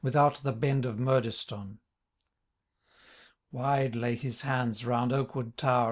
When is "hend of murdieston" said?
0.59-1.77